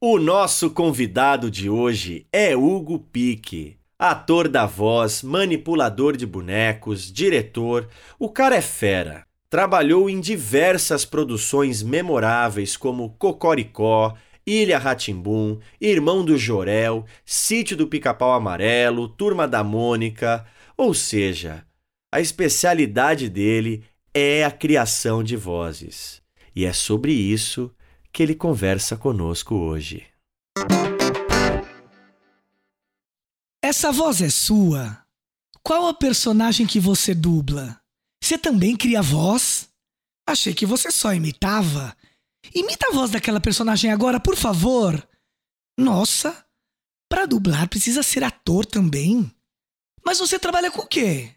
[0.00, 3.78] O nosso convidado de hoje é Hugo Pique.
[3.98, 9.26] Ator da voz, manipulador de bonecos, diretor, o cara é fera.
[9.50, 14.14] Trabalhou em diversas produções memoráveis como Cocoricó,
[14.46, 20.46] Ilha Ratimbum, Irmão do Jorel, Sítio do Pica-Pau Amarelo, Turma da Mônica,
[20.76, 21.64] ou seja,
[22.14, 23.82] a especialidade dele
[24.14, 26.22] é a criação de vozes.
[26.54, 27.68] E é sobre isso
[28.18, 30.04] que ele conversa conosco hoje.
[33.62, 35.06] Essa voz é sua?
[35.62, 37.80] Qual a personagem que você dubla?
[38.20, 39.68] Você também cria voz?
[40.28, 41.96] Achei que você só imitava.
[42.52, 45.08] Imita a voz daquela personagem agora, por favor.
[45.78, 46.44] Nossa,
[47.08, 49.30] para dublar precisa ser ator também.
[50.04, 51.36] Mas você trabalha com o quê?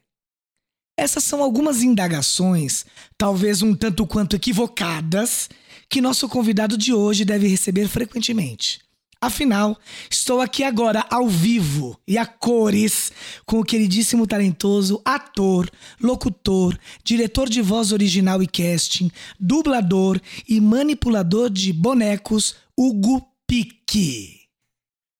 [0.98, 2.88] Essas são algumas indagações,
[3.20, 5.48] talvez um tanto quanto equivocadas,
[5.92, 8.80] que nosso convidado de hoje deve receber frequentemente.
[9.20, 9.78] Afinal,
[10.09, 13.11] estou aqui agora ao vivo e a cores
[13.45, 15.69] com o queridíssimo talentoso ator,
[16.00, 24.41] locutor, diretor de voz original e casting, dublador e manipulador de bonecos, Hugo Pique.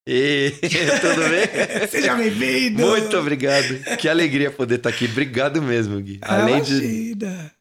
[0.06, 0.52] E
[1.00, 1.86] tudo bem?
[1.88, 2.82] Seja bem-vindo!
[2.82, 3.98] Muito obrigado.
[4.00, 5.06] Que alegria poder estar aqui.
[5.06, 6.20] Obrigado mesmo, Gui.
[6.24, 7.16] Além de,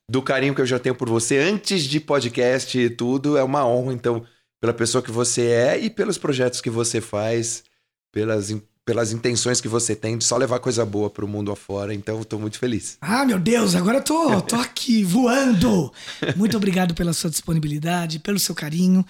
[0.09, 3.67] do carinho que eu já tenho por você antes de podcast e tudo, é uma
[3.67, 4.25] honra, então,
[4.59, 7.63] pela pessoa que você é e pelos projetos que você faz,
[8.11, 8.51] pelas
[8.91, 11.95] pelas intenções que você tem de só levar coisa boa pro mundo afora.
[11.95, 12.97] Então, eu tô muito feliz.
[13.01, 15.93] Ah, meu Deus, agora eu tô, tô aqui voando.
[16.35, 19.07] Muito obrigado pela sua disponibilidade, pelo seu carinho.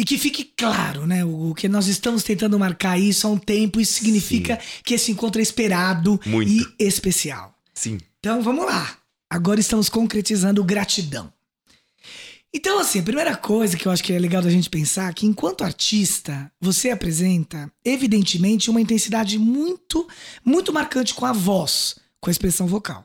[0.00, 3.78] E que fique claro, né, o que nós estamos tentando marcar isso há um tempo,
[3.78, 4.80] isso significa Sim.
[4.82, 6.50] que esse encontro é esperado muito.
[6.50, 7.54] e especial.
[7.74, 7.98] Sim.
[8.18, 8.96] Então, vamos lá.
[9.28, 11.30] Agora estamos concretizando gratidão.
[12.50, 15.12] Então, assim, a primeira coisa que eu acho que é legal da gente pensar é
[15.12, 20.08] que enquanto artista, você apresenta, evidentemente, uma intensidade muito,
[20.42, 23.04] muito marcante com a voz, com a expressão vocal.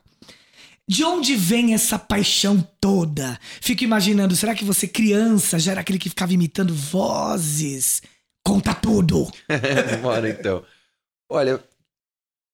[0.88, 3.40] De onde vem essa paixão toda?
[3.60, 8.04] Fico imaginando, será que você, criança, já era aquele que ficava imitando vozes?
[8.46, 9.28] Conta tudo!
[10.04, 10.64] Bora então.
[11.28, 11.64] Olha,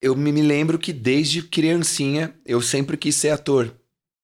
[0.02, 3.76] eu me lembro que desde criancinha eu sempre quis ser ator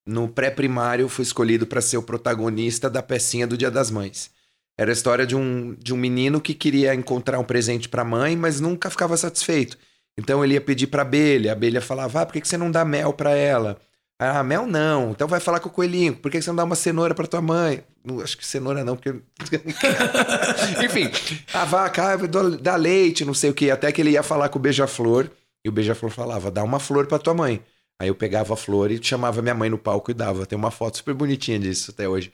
[0.06, 4.31] no pré-primário, fui escolhido para ser o protagonista da pecinha do Dia das Mães.
[4.78, 8.06] Era a história de um, de um menino que queria encontrar um presente para a
[8.06, 9.78] mãe, mas nunca ficava satisfeito.
[10.18, 12.72] Então ele ia pedir para a abelha, a abelha falava: ah, por que você não
[12.72, 13.81] dá mel para ela?
[14.19, 15.11] Ah, mel não.
[15.11, 16.16] Então vai falar com o coelhinho.
[16.16, 17.83] Por que você não dá uma cenoura para tua mãe?
[18.03, 19.11] Não, acho que cenoura não, porque.
[20.83, 21.11] Enfim,
[21.53, 22.17] a vaca ah,
[22.59, 23.69] dá leite, não sei o que.
[23.69, 25.29] Até que ele ia falar com o beija-flor.
[25.63, 27.61] E o beija-flor falava: dá uma flor para tua mãe.
[28.00, 30.45] Aí eu pegava a flor e chamava minha mãe no palco e dava.
[30.45, 32.31] Tem uma foto super bonitinha disso até hoje.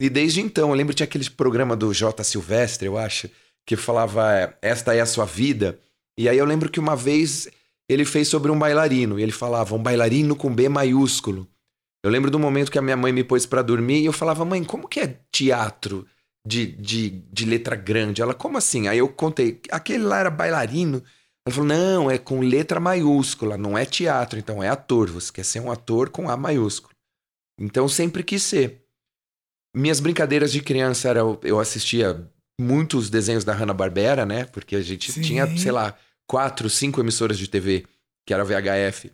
[0.00, 2.22] E desde então, eu lembro que tinha aquele programa do J.
[2.24, 3.30] Silvestre, eu acho,
[3.64, 5.78] que falava Esta é a sua vida.
[6.18, 7.48] E aí eu lembro que uma vez
[7.88, 9.18] ele fez sobre um bailarino.
[9.18, 11.48] E ele falava, um bailarino com B maiúsculo.
[12.04, 14.44] Eu lembro do momento que a minha mãe me pôs para dormir e eu falava,
[14.44, 16.06] mãe, como que é teatro
[16.46, 18.20] de, de, de letra grande?
[18.20, 18.88] Ela, como assim?
[18.88, 21.02] Aí eu contei, aquele lá era bailarino.
[21.46, 25.10] Ela falou: não, é com letra maiúscula, não é teatro, então é ator.
[25.10, 26.94] Você quer ser um ator com A maiúsculo.
[27.60, 28.82] Então sempre quis ser.
[29.76, 32.28] Minhas brincadeiras de criança era eu assistia
[32.60, 34.44] muitos desenhos da Hanna-Barbera, né?
[34.46, 35.20] Porque a gente Sim.
[35.20, 35.96] tinha, sei lá,
[36.26, 37.86] quatro, cinco emissoras de TV,
[38.26, 39.12] que era VHF.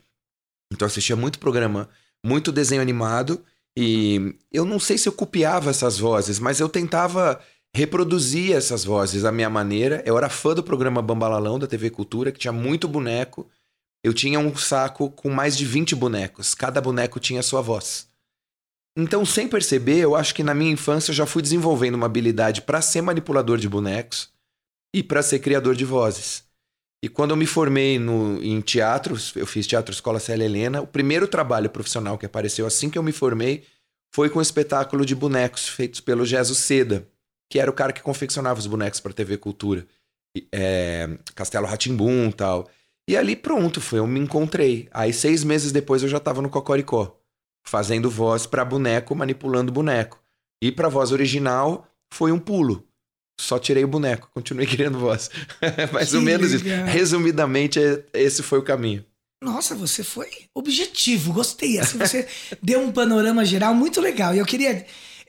[0.72, 1.88] Então eu assistia muito programa,
[2.24, 3.44] muito desenho animado.
[3.76, 7.40] E eu não sei se eu copiava essas vozes, mas eu tentava
[7.74, 10.02] reproduzia essas vozes à minha maneira.
[10.04, 13.48] Eu era fã do programa Bambalalão da TV Cultura, que tinha muito boneco.
[14.02, 16.54] Eu tinha um saco com mais de 20 bonecos.
[16.54, 18.08] Cada boneco tinha sua voz.
[18.96, 22.62] Então, sem perceber, eu acho que na minha infância eu já fui desenvolvendo uma habilidade
[22.62, 24.30] para ser manipulador de bonecos
[24.92, 26.42] e para ser criador de vozes.
[27.02, 30.86] E quando eu me formei no, em teatro, eu fiz Teatro Escola Célia Helena, o
[30.86, 33.64] primeiro trabalho profissional que apareceu assim que eu me formei
[34.14, 37.08] foi com um espetáculo de bonecos feitos pelo Jesus Seda,
[37.48, 39.86] que era o cara que confeccionava os bonecos para TV Cultura.
[40.52, 42.68] É, Castelo Ratimbum e tal.
[43.08, 44.88] E ali pronto, foi, eu me encontrei.
[44.92, 47.18] Aí seis meses depois eu já tava no Cocoricó,
[47.66, 50.22] fazendo voz para boneco, manipulando boneco.
[50.62, 52.86] E pra voz original foi um pulo.
[53.40, 55.30] Só tirei o boneco, continuei criando voz.
[55.92, 56.86] Mais Que ou menos legal.
[56.86, 56.96] isso.
[56.96, 59.04] Resumidamente, é- esse foi o caminho.
[59.42, 61.78] Nossa, você foi objetivo, gostei.
[61.78, 62.28] Assim, você
[62.62, 64.34] deu um panorama geral muito legal.
[64.34, 64.84] E eu queria.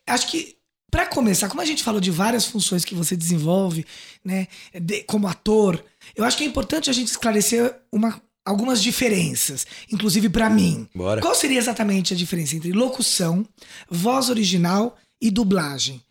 [0.06, 0.56] Acho que,
[0.92, 3.86] para começar, como a gente falou de várias funções que você desenvolve,
[4.26, 5.82] né, de- como ator,
[6.16, 10.88] eu acho que é importante a gente esclarecer uma, algumas diferenças, inclusive para mim.
[10.94, 11.22] Bora.
[11.22, 13.46] Qual seria exatamente a diferença entre locução,
[13.90, 16.02] voz original e dublagem?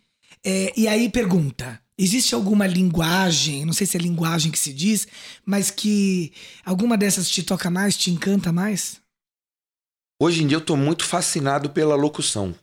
[0.43, 5.07] É, e aí pergunta: existe alguma linguagem, não sei se é linguagem que se diz,
[5.45, 6.31] mas que
[6.65, 8.99] alguma dessas te toca mais, te encanta mais?
[10.19, 12.55] Hoje em dia eu tô muito fascinado pela locução.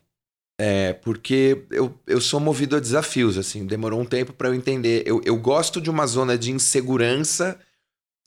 [0.61, 5.05] É, porque eu, eu sou movido a desafios, assim, demorou um tempo para eu entender.
[5.07, 7.59] Eu, eu gosto de uma zona de insegurança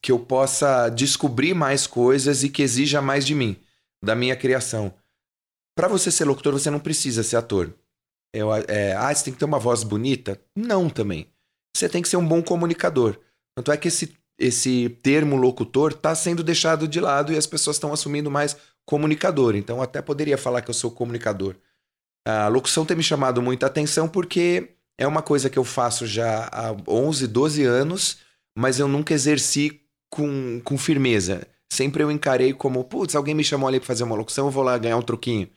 [0.01, 3.57] que eu possa descobrir mais coisas e que exija mais de mim,
[4.01, 4.93] da minha criação.
[5.75, 7.73] Para você ser locutor, você não precisa ser ator.
[8.33, 10.39] É, ah, você tem que ter uma voz bonita?
[10.55, 11.27] Não, também.
[11.75, 13.17] Você tem que ser um bom comunicador.
[13.55, 17.75] Tanto é que esse, esse termo locutor está sendo deixado de lado e as pessoas
[17.75, 18.55] estão assumindo mais
[18.85, 19.55] comunicador.
[19.55, 21.55] Então, até poderia falar que eu sou comunicador.
[22.25, 26.47] A locução tem me chamado muita atenção porque é uma coisa que eu faço já
[26.51, 28.19] há 11, 12 anos,
[28.57, 31.47] mas eu nunca exerci com, com firmeza.
[31.71, 34.63] Sempre eu encarei como, putz, alguém me chamou ali para fazer uma locução, eu vou
[34.63, 35.49] lá ganhar um troquinho.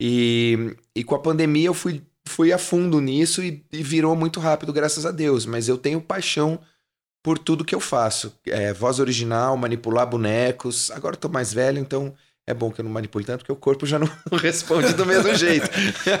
[0.00, 4.40] E, e com a pandemia eu fui, fui a fundo nisso e, e virou muito
[4.40, 5.44] rápido, graças a Deus.
[5.44, 6.58] Mas eu tenho paixão
[7.22, 8.32] por tudo que eu faço.
[8.46, 10.90] É, voz original, manipular bonecos.
[10.90, 12.14] Agora eu tô mais velho, então
[12.46, 14.08] é bom que eu não manipule tanto, porque o corpo já não
[14.40, 15.68] responde do mesmo jeito.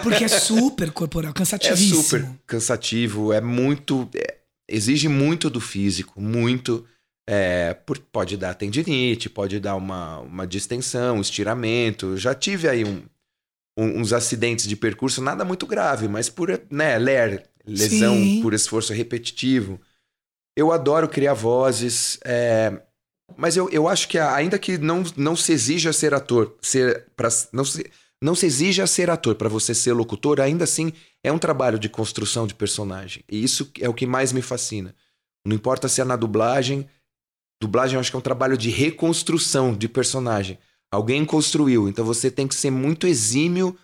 [0.02, 2.02] Porque é super corporal, É cansativíssimo.
[2.02, 4.08] super cansativo, é muito.
[4.14, 4.36] é-
[4.68, 6.84] exige muito do físico, muito.
[7.28, 12.16] é, por- pode dar tendinite, pode dar uma, uma distensão, um estiramento.
[12.16, 13.02] Já tive aí um-
[13.76, 18.42] um- uns acidentes de percurso, nada muito grave, mas por né, ler, lesão Sim.
[18.42, 19.80] por esforço repetitivo.
[20.56, 22.80] Eu adoro criar vozes, é,
[23.36, 27.28] mas eu, eu acho que ainda que não, não se exija ser ator, ser, pra,
[27.52, 27.88] não, se,
[28.22, 30.92] não se exija ser ator para você ser locutor, ainda assim
[31.22, 33.24] é um trabalho de construção de personagem.
[33.30, 34.94] E isso é o que mais me fascina.
[35.46, 36.86] Não importa se é na dublagem.
[37.62, 40.58] Dublagem eu acho que é um trabalho de reconstrução de personagem.
[40.92, 43.76] Alguém construiu, então você tem que ser muito exímio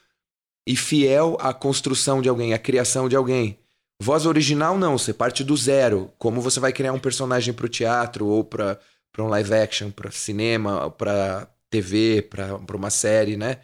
[0.66, 3.58] e fiel à construção de alguém, à criação de alguém.
[4.02, 6.12] Voz original não, você parte do zero.
[6.18, 8.78] Como você vai criar um personagem para o teatro ou para
[9.18, 13.60] um live action, para cinema, para TV, para uma série, né?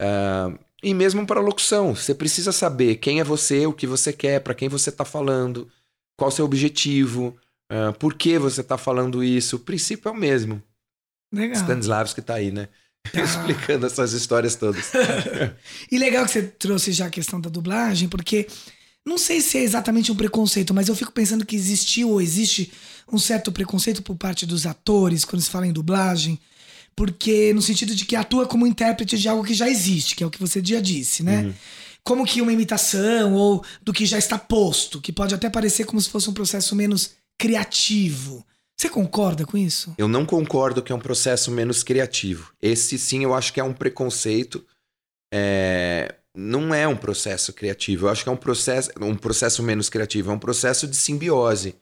[0.00, 0.52] Ah,
[0.82, 4.54] e mesmo para locução, você precisa saber quem é você, o que você quer, para
[4.54, 5.68] quem você está falando,
[6.16, 7.36] qual seu objetivo,
[7.70, 9.56] ah, por que você está falando isso.
[9.56, 10.62] O princípio é o mesmo.
[11.32, 11.56] Legal.
[11.56, 12.68] Stanislavski tá aí, né?
[13.12, 13.20] Tá.
[13.22, 14.92] Explicando essas histórias todas.
[15.90, 18.46] E legal que você trouxe já a questão da dublagem, porque
[19.06, 22.70] não sei se é exatamente um preconceito, mas eu fico pensando que existiu ou existe
[23.10, 26.38] um certo preconceito por parte dos atores quando se fala em dublagem,
[26.94, 30.26] porque no sentido de que atua como intérprete de algo que já existe, que é
[30.26, 31.42] o que você já disse, né?
[31.42, 31.54] Uhum.
[32.04, 36.00] Como que uma imitação ou do que já está posto, que pode até parecer como
[36.00, 38.44] se fosse um processo menos criativo.
[38.78, 39.92] Você concorda com isso?
[39.98, 42.52] Eu não concordo que é um processo menos criativo.
[42.62, 44.64] Esse sim eu acho que é um preconceito.
[45.34, 48.06] É, Não é um processo criativo.
[48.06, 50.30] Eu acho que é um processo, um processo menos criativo.
[50.30, 51.74] É um processo de simbiose.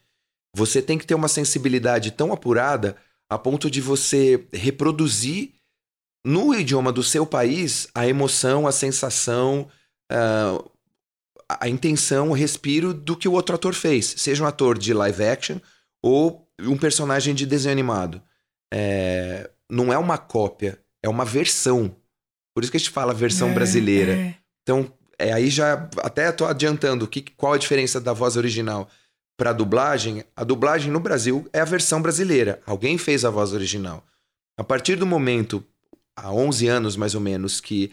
[0.56, 2.96] Você tem que ter uma sensibilidade tão apurada
[3.28, 5.52] a ponto de você reproduzir
[6.24, 9.68] no idioma do seu país a emoção, a sensação,
[10.10, 10.64] ah,
[11.46, 14.14] a intenção, o respiro do que o outro ator fez.
[14.16, 15.58] Seja um ator de live action
[16.02, 18.22] ou um personagem de desenho animado.
[18.72, 21.94] É, não é uma cópia, é uma versão.
[22.54, 24.12] Por isso que a gente fala versão É, brasileira.
[24.12, 24.34] é.
[24.62, 28.88] Então, é, aí já até tô adiantando que, qual a diferença da voz original
[29.38, 30.25] para dublagem.
[30.34, 32.60] A dublagem no Brasil é a versão brasileira.
[32.66, 34.04] Alguém fez a voz original.
[34.58, 35.64] A partir do momento,
[36.16, 37.92] há 11 anos mais ou menos, que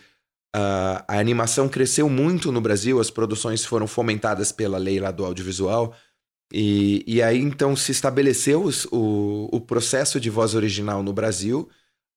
[0.55, 5.25] ah, a animação cresceu muito no Brasil, as produções foram fomentadas pela lei lá do
[5.25, 5.93] audiovisual.
[6.53, 11.67] E, e aí então se estabeleceu os- o, o processo de voz original no Brasil.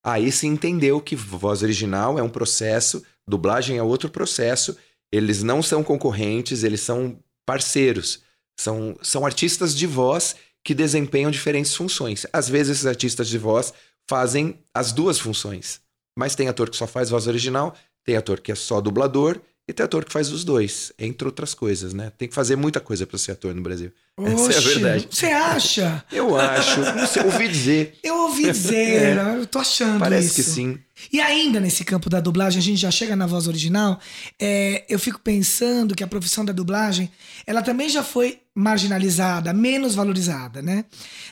[0.04, 4.76] Aí se entendeu que voz original é um processo, dublagem é outro processo.
[5.10, 8.20] Eles não são concorrentes, eles são parceiros.
[8.58, 12.26] São, são artistas de voz que desempenham diferentes funções.
[12.32, 13.72] Às vezes, esses artistas de voz
[14.08, 15.80] fazem as duas funções.
[16.18, 17.74] Mas tem ator que só faz voz original,
[18.04, 21.52] tem ator que é só dublador e tem ator que faz os dois, entre outras
[21.54, 22.10] coisas, né?
[22.16, 23.92] Tem que fazer muita coisa para ser ator no Brasil.
[24.18, 25.08] Essa é a Oxe, verdade.
[25.10, 26.04] Você acha?
[26.10, 26.80] Eu acho.
[26.96, 27.98] Não sei, ouvi dizer.
[28.02, 30.34] Eu ouvi dizer, eu tô achando Parece isso.
[30.36, 30.78] que sim.
[31.12, 34.00] E ainda nesse campo da dublagem, a gente já chega na voz original,
[34.40, 37.10] é, eu fico pensando que a profissão da dublagem,
[37.46, 40.86] ela também já foi marginalizada, menos valorizada, né?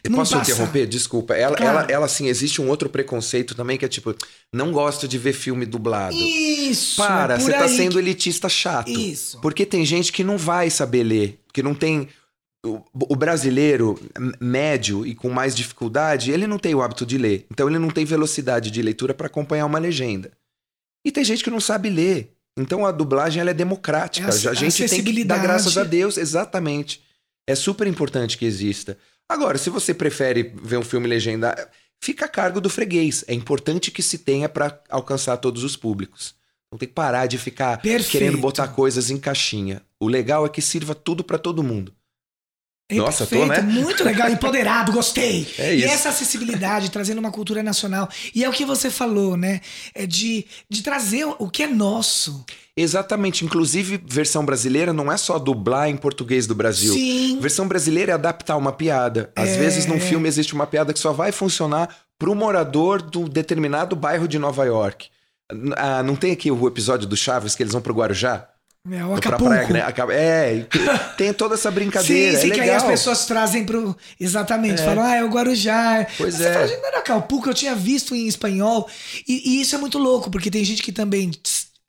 [0.05, 0.51] Eu No posso passado.
[0.53, 0.87] interromper?
[0.87, 1.35] Desculpa.
[1.35, 1.79] Ela, Claro.
[1.79, 4.15] ela, ela, assim, existe um outro preconceito também que é tipo,
[4.53, 6.15] não gosto de ver filme dublado.
[6.15, 6.97] Isso.
[6.97, 8.91] Para, é você tá sendo que- elitista chato.
[8.91, 9.41] Isso.
[9.41, 12.09] Porque tem gente que não vai saber ler, que não tem.
[12.65, 14.01] O, brasileiro
[14.41, 17.47] médio e com mais dificuldade, ele não tem o hábito de ler.
[17.51, 20.33] Então ele não tem velocidade de leitura para acompanhar uma legenda.
[21.05, 22.33] E tem gente que não sabe ler.
[22.59, 24.29] Então a dublagem ela é democrática.
[24.29, 27.03] É a- a gente tem que dar graças a Deus, exatamente.
[27.47, 28.97] É super importante que exista.
[29.29, 31.61] Agora, se você prefere ver um filme legendado,
[32.03, 33.25] fica a cargo do freguês.
[33.29, 36.35] É importante que se tenha para alcançar todos os públicos.
[36.73, 38.11] Não tem que parar de ficar Perfeito.
[38.11, 39.83] querendo botar coisas em caixinha.
[40.01, 41.93] O legal é que sirva tudo para todo mundo.
[42.89, 43.73] É Nossa, tô, perfeito, né?
[43.81, 45.47] Muito legal, empoderado, gostei.
[45.59, 45.89] É E isso.
[45.89, 48.09] essa acessibilidade, trazendo uma cultura nacional.
[48.35, 49.63] E é o que você falou, né?
[49.95, 52.45] É de, de trazer o que é nosso.
[52.77, 53.45] Exatamente.
[53.45, 56.93] Inclusive, versão brasileira não é só dublar em português do Brasil.
[56.93, 57.39] Sim.
[57.41, 59.33] Versão brasileira é adaptar uma piada.
[59.35, 59.59] Às É.
[59.59, 61.89] vezes, num filme, existe uma piada que só vai funcionar
[62.19, 65.09] pro morador do determinado bairro de Nova York.
[65.77, 68.47] Ah, não tem aqui o episódio do Chaves que eles vão pro Guarujá?
[68.91, 69.45] É o Ou pra Acapulco.
[69.55, 69.83] praia, né?
[70.15, 70.67] É,
[71.17, 72.33] tem toda essa brincadeira.
[72.37, 72.77] Sim, sim, é que legal.
[72.77, 73.97] aí as pessoas trazem pro.
[74.21, 74.85] Exatamente, É.
[74.85, 76.07] falam, ah, é o Guarujá.
[76.19, 76.53] Pois Você é.
[76.53, 78.87] fala, gente, não era Acapulco, eu tinha visto em espanhol.
[79.27, 81.31] E, e isso é muito louco, porque tem gente que também,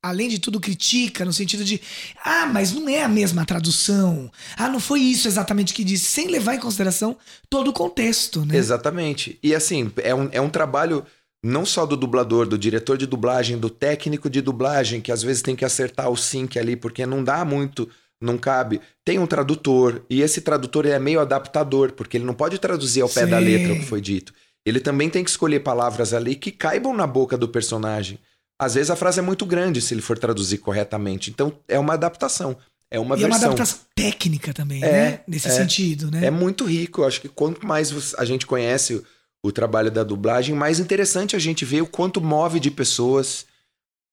[0.01, 1.81] além de tudo, critica no sentido de,
[2.23, 4.31] ah, mas não é a mesma tradução.
[4.55, 7.17] Ah, não foi isso exatamente que disse, sem levar em consideração
[7.49, 8.55] todo o contexto, né?
[8.55, 9.37] Exatamente.
[9.43, 11.05] E assim, é um, é um trabalho
[11.45, 15.43] não só do dublador, do diretor de dublagem, do técnico de dublagem, que às vezes
[15.43, 17.87] tem que acertar o sync ali, porque não dá muito,
[18.19, 18.81] não cabe.
[19.05, 23.09] Tem um tradutor, e esse tradutor é meio adaptador, porque ele não pode traduzir ao
[23.09, 23.45] pé da Sim.
[23.45, 24.33] letra o que foi dito.
[24.65, 28.17] Ele também tem que escolher palavras ali que caibam na boca do personagem.
[28.59, 31.29] Às vezes a frase é muito grande se ele for traduzir corretamente.
[31.29, 32.57] Então é uma adaptação.
[32.89, 33.51] É uma e é uma versão.
[33.51, 35.19] adaptação técnica também, É, né?
[35.27, 35.51] Nesse é.
[35.51, 36.25] sentido, né?
[36.25, 37.01] É muito rico.
[37.01, 39.03] Eu acho que quanto mais a gente conhece
[39.47, 43.45] o, trabalho da dublagem, mais interessante a gente vê o quanto move de pessoas.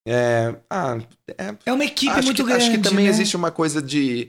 [0.06, 0.98] É, ah,
[1.38, 2.64] é, É uma equipe muito que, grande.
[2.64, 3.10] acho que também né?
[3.10, 4.28] existe uma coisa de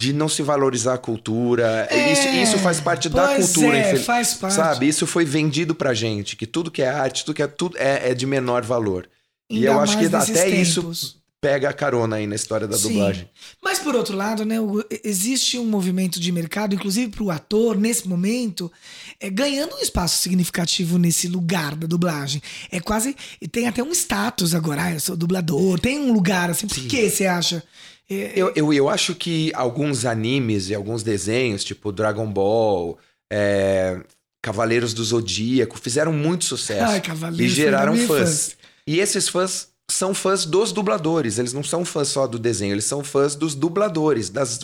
[0.00, 1.86] de não se valorizar a cultura.
[1.88, 4.54] É, isso, isso faz parte da cultura, é, infel- faz parte.
[4.54, 4.88] sabe?
[4.88, 8.10] Isso foi vendido pra gente, que tudo que é arte, tudo que é tudo é,
[8.10, 9.08] é de menor valor.
[9.48, 11.21] e Ainda eu acho que até isso tempos.
[11.42, 12.90] Pega a carona aí na história da Sim.
[12.90, 13.28] dublagem.
[13.60, 17.76] Mas por outro lado, né, Hugo, existe um movimento de mercado, inclusive para o ator,
[17.76, 18.70] nesse momento,
[19.18, 22.40] é, ganhando um espaço significativo nesse lugar da dublagem.
[22.70, 23.16] É quase.
[23.50, 26.68] Tem até um status agora, ah, eu sou dublador, tem um lugar assim.
[26.68, 26.86] Por Sim.
[26.86, 27.64] que você acha?
[28.08, 32.96] É, Eu, eu, eu acho que alguns animes e alguns desenhos, tipo Dragon Ball,
[33.32, 34.00] é,
[34.40, 36.84] Cavaleiros do Zodíaco, fizeram muito sucesso.
[36.92, 37.02] Ai,
[37.36, 38.04] e geraram fãs.
[38.04, 38.56] infância.
[38.86, 39.71] E esses fãs
[40.02, 43.54] são fãs dos dubladores, eles não são fãs só do desenho, eles são fãs dos
[43.54, 44.58] dubladores, das,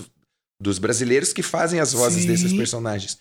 [0.61, 2.29] dos brasileiros que fazem as vozes Sim.
[2.29, 3.19] desses personagens.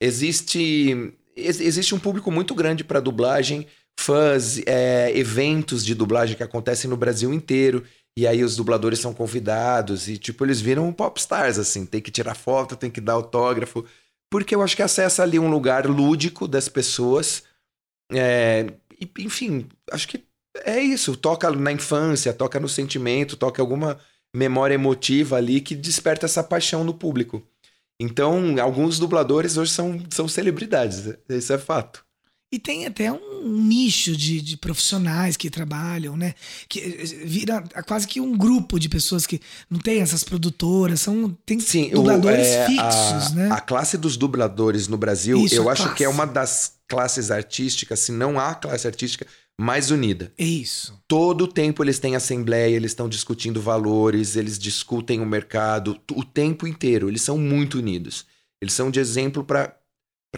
[0.00, 3.66] Existe, ex- existe um público muito grande para dublagem,
[3.98, 7.82] fãs, é, eventos de dublagem que acontecem no Brasil inteiro.
[8.16, 11.84] E aí os dubladores são convidados e, tipo, eles viram popstars, assim.
[11.84, 13.84] Tem que tirar foto, tem que dar autógrafo.
[14.30, 17.42] Porque eu acho que acessa ali um lugar lúdico das pessoas.
[18.12, 18.66] É,
[19.00, 20.22] e, enfim, acho que
[20.64, 21.16] é isso.
[21.16, 23.98] Toca na infância, toca no sentimento, toca alguma
[24.34, 27.42] memória emotiva ali que desperta essa paixão no público.
[28.00, 31.04] Então, alguns dubladores hoje são, são celebridades.
[31.28, 32.04] Isso é fato.
[32.54, 36.34] E tem até um nicho de, de profissionais que trabalham, né?
[36.68, 39.40] Que eh, vira quase que um grupo de pessoas que
[39.70, 43.48] não tem essas produtoras, são tem Sim, o- dubladores é, fixos, a, né?
[43.50, 45.96] A classe dos dubladores no Brasil, Isso, eu acho classe.
[45.96, 49.26] que é uma das classes artísticas, se não a classe artística
[49.60, 50.32] mais unida.
[50.36, 51.00] É isso.
[51.06, 56.24] Todo o tempo eles têm assembleia, eles estão discutindo valores, eles discutem o mercado, o
[56.24, 57.08] tempo inteiro.
[57.08, 58.26] Eles são muito unidos.
[58.60, 59.74] Eles são de exemplo para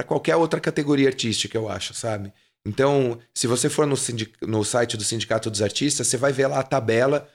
[0.06, 2.33] qualquer outra categoria artística, eu acho, sabe?
[2.66, 3.97] Então, se você for no,
[4.42, 7.28] no site do Sindicato dos Artistas, você vai ver lá a tabela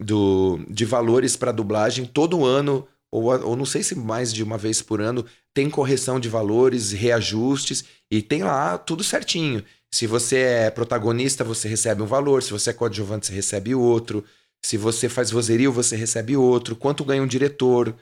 [0.00, 4.58] do, de valores para dublagem todo ano, ou, ou não sei se mais de uma
[4.58, 5.24] vez por ano,
[5.54, 9.64] tem correção de valores, reajustes, e tem lá tudo certinho.
[9.94, 12.42] Se você é protagonista, você recebe um valor.
[12.42, 14.24] Se você é coadjuvante, você recebe outro.
[14.60, 16.74] Se você faz vozerio, você recebe outro.
[16.74, 17.94] Quanto ganha um diretor?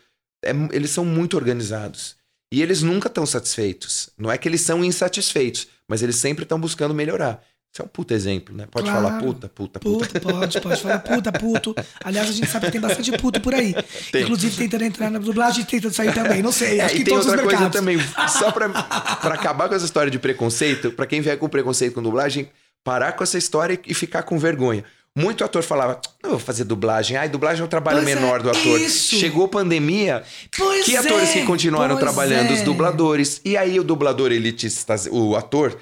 [0.43, 2.17] É eles são muito organizados.
[2.51, 4.09] E eles nunca estão satisfeitos.
[4.17, 7.45] Não é que eles são insatisfeitos, mas eles sempre estão buscando melhorar.
[7.73, 8.67] Isso é um puta exemplo, né?
[8.71, 9.07] Pode Claro.
[9.07, 10.07] falar puta, puta, puta.
[10.07, 11.75] Puto, pode, pode falar puta, puto.
[12.05, 13.75] Aliás, a gente sabe que tem bastante puto por aí.
[14.13, 14.25] Tem.
[14.25, 16.43] Inclusive tentando entrar na dublagem e tentando sair também.
[16.43, 17.81] Não sei, É, acho que e em tem todos os outra coisa mercados.
[17.81, 21.95] também, só pra, pra acabar com essa história de preconceito, pra quem vier com preconceito
[21.95, 22.51] com dublagem,
[22.85, 24.85] parar com essa história e ficar com vergonha.
[25.17, 28.43] Muito ator falava, não vou fazer dublagem, ai, dublagem é um trabalho Pois é, menor
[28.43, 28.81] do ator.
[28.81, 29.15] isso.
[29.17, 30.23] Chegou pandemia,
[30.57, 32.51] Pois que atores é, que continuaram pois trabalhando?
[32.51, 32.53] é.
[32.55, 33.41] Os dubladores.
[33.45, 35.79] E aí o dublador elitista, o ator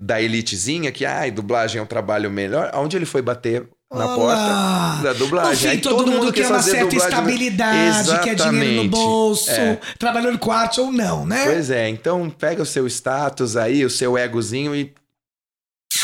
[0.00, 3.68] da elitezinha, que, ai, dublagem é um trabalho melhor, aonde ele foi bater?
[3.92, 4.96] Na Olá.
[4.96, 5.52] porta da dublagem.
[5.52, 7.08] No fim, Aí todo, mundo quis quer uma certa dublagem.
[7.08, 8.88] estabilidade, quer dinheiro no Exatamente.
[8.88, 9.78] bolso, É.
[9.96, 11.44] trabalhando quarto ou não, né?
[11.44, 14.92] Pois é, então pega o seu status aí, o seu egozinho e.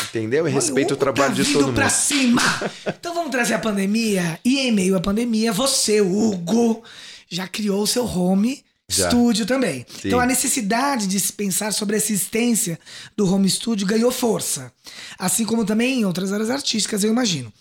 [0.09, 0.47] Entendeu?
[0.47, 1.75] E respeita o trabalho tá de todo mundo.
[1.75, 2.41] pra cima.
[2.87, 4.39] Então vamos trazer a pandemia.
[4.45, 6.83] E em meio à pandemia, você, Hugo,
[7.29, 8.63] já criou o seu home
[8.97, 9.09] Já.
[9.09, 9.85] studio também.
[9.89, 10.07] Sim.
[10.07, 12.79] Então a necessidade de se pensar sobre a existência
[13.15, 14.71] do home studio ganhou força.
[15.17, 17.51] Assim como também em outras áreas artísticas, eu imagino.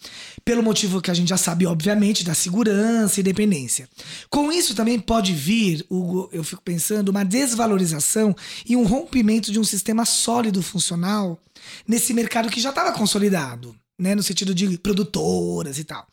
[0.44, 3.88] Pelo motivo que a gente já sabe, obviamente, da segurança e dependência.
[4.28, 8.34] Com isso também pode vir, Hugo, eu fico pensando, uma desvalorização
[8.68, 11.38] e um rompimento de um sistema sólido funcional
[11.86, 16.06] nesse mercado que já estava consolidado, né, no sentido de produtoras e tal.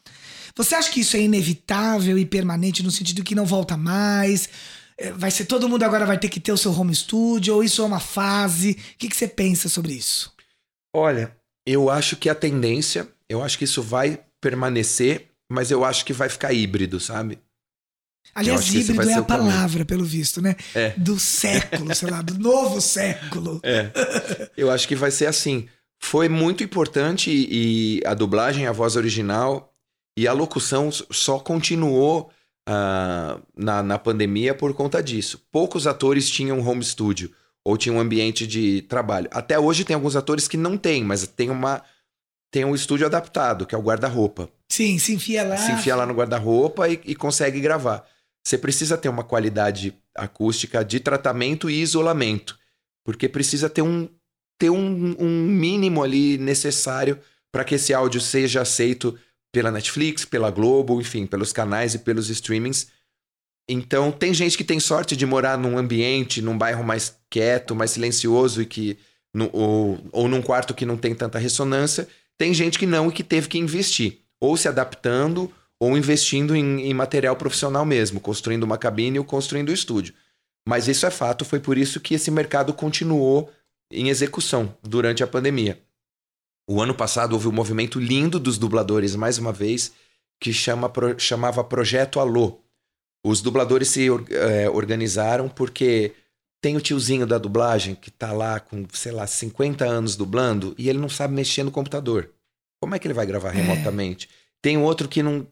[0.55, 4.49] Você acha que isso é inevitável e permanente no sentido que não volta mais?
[4.99, 7.63] É, Vai ser todo mundo agora vai ter que ter o seu home studio ou
[7.63, 8.71] isso é uma fase?
[8.71, 10.33] O que, que você pensa sobre isso?
[10.93, 16.03] Olha, eu acho que a tendência, eu acho que isso vai permanecer, mas eu acho
[16.05, 17.39] que vai ficar híbrido, sabe?
[18.35, 20.55] Aliás, híbrido é a palavra, pelo visto, né?
[20.75, 20.93] É.
[20.97, 23.59] Do século, sei lá, do novo século.
[23.63, 23.91] É.
[24.55, 25.67] Eu acho que vai ser assim.
[26.01, 29.73] Foi muito importante e a dublagem, a voz original
[30.17, 32.31] e a locução só continuou
[32.71, 35.43] ah, na, na pandemia por conta disso.
[35.51, 37.31] Poucos atores tinham home studio
[37.65, 39.27] ou tinham um ambiente de trabalho.
[39.31, 41.81] Até hoje tem alguns atores que não têm, mas tem uma
[42.51, 44.49] tem um estúdio adaptado, que é o guarda-roupa.
[44.71, 45.57] Sim, se enfia lá.
[45.57, 48.05] Se enfia lá no guarda-roupa e, e consegue gravar.
[48.45, 52.57] Você precisa ter uma qualidade acústica de tratamento e isolamento,
[53.03, 54.07] porque precisa ter um,
[54.59, 57.19] ter um, um mínimo ali necessário
[57.51, 59.17] para que esse áudio seja aceito
[59.51, 62.87] pela Netflix, pela Globo, enfim, pelos canais e pelos streamings.
[63.69, 67.91] Então, tem gente que tem sorte de morar num ambiente, num bairro mais quieto, mais
[67.91, 68.97] silencioso e que
[69.33, 72.07] no- ou, ou num quarto que não tem tanta ressonância.
[72.37, 76.81] Tem gente que não e que teve que investir, ou se adaptando, ou investindo em,
[76.81, 80.13] em material profissional mesmo, construindo uma cabine ou construindo o estúdio.
[80.67, 83.51] Mas isso é fato, foi por isso que esse mercado continuou
[83.91, 85.79] em execução durante a pandemia.
[86.69, 89.91] O ano passado houve um movimento lindo dos dubladores, mais uma vez,
[90.39, 92.59] que chama, chamava Projeto Alô.
[93.25, 96.13] Os dubladores se eh, organizaram porque
[96.61, 100.87] tem o tiozinho da dublagem que tá lá com, sei lá, 50 anos dublando e
[100.87, 102.29] ele não sabe mexer no computador.
[102.79, 103.53] Como é que ele vai gravar É.
[103.53, 104.29] remotamente?
[104.61, 105.47] Tem outro que não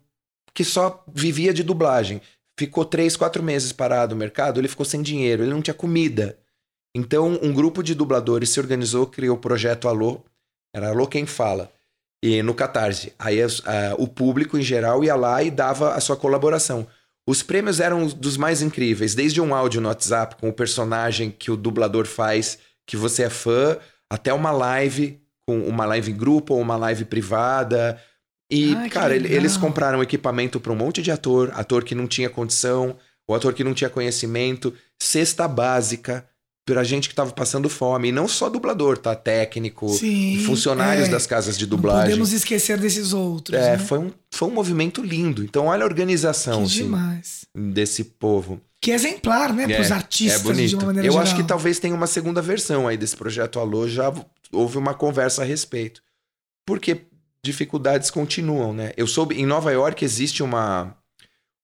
[0.53, 2.21] que só vivia de dublagem.
[2.59, 6.37] Ficou três, quatro meses parado no mercado, ele ficou sem dinheiro, ele não tinha comida.
[6.95, 10.23] Então, um grupo de dubladores se organizou, criou o projeto Alô,
[10.77, 11.71] era Alô Quem Fala,
[12.23, 13.13] e no Catarse.
[13.17, 16.87] Aí ah, o público em geral ia lá e dava a sua colaboração.
[17.27, 21.29] Os prêmios eram os dos mais incríveis, desde um áudio no WhatsApp com o personagem
[21.29, 23.77] que o dublador faz, que você é fã,
[24.09, 28.01] até uma live, com uma live em grupo ou uma live privada.
[28.49, 32.29] E, Ai, cara, eles compraram equipamento para um monte de ator, ator que não tinha
[32.29, 32.95] condição,
[33.27, 36.25] o ator que não tinha conhecimento, cesta básica
[36.67, 38.09] pra gente que tava passando fome.
[38.09, 39.15] E não só dublador, tá?
[39.15, 41.11] Técnico, Sim, funcionários é.
[41.11, 42.09] das casas de Não dublagem.
[42.09, 43.57] podemos esquecer desses outros.
[43.57, 43.77] É, né?
[43.77, 45.43] foi, um, foi um movimento lindo.
[45.43, 47.45] Então, olha a organização assim, demais.
[47.55, 48.61] desse povo.
[48.81, 49.65] Que exemplar, né?
[49.65, 50.69] Para os artistas é bonito.
[50.69, 51.23] de uma maneira Eu geral.
[51.25, 53.87] acho que talvez tenha uma segunda versão aí desse projeto Alô.
[53.87, 54.13] Já
[54.51, 56.03] houve uma conversa a respeito.
[56.65, 57.01] Porque
[57.41, 58.91] dificuldades continuam, né?
[58.97, 60.93] Eu soube, em Nova York existe uma,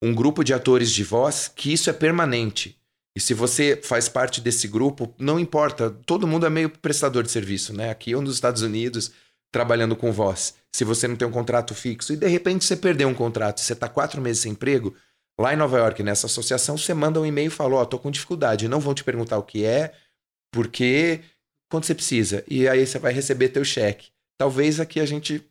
[0.02, 2.78] um grupo de atores de voz que isso é permanente.
[3.16, 7.32] E se você faz parte desse grupo, não importa, todo mundo é meio prestador de
[7.32, 7.92] serviço, né?
[7.92, 9.12] Aqui ou nos Estados Unidos,
[9.52, 10.56] trabalhando com voz.
[10.72, 13.74] Se você não tem um contrato fixo e de repente você perdeu um contrato, você
[13.74, 14.96] está quatro meses sem emprego,
[15.40, 18.10] lá em Nova York, nessa associação, você manda um e-mail e fala: Ó, tô com
[18.10, 19.94] dificuldade, não vão te perguntar o que é,
[20.52, 21.22] porque,
[21.70, 22.44] quando você precisa.
[22.48, 24.10] E aí você vai receber teu cheque.
[24.38, 25.44] Talvez aqui a gente.